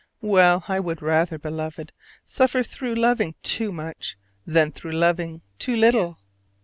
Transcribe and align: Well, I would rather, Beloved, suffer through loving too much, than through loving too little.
Well, 0.23 0.63
I 0.67 0.79
would 0.79 1.03
rather, 1.03 1.37
Beloved, 1.37 1.93
suffer 2.25 2.63
through 2.63 2.95
loving 2.95 3.35
too 3.43 3.71
much, 3.71 4.17
than 4.47 4.71
through 4.71 4.93
loving 4.93 5.41
too 5.59 5.75
little. 5.75 6.17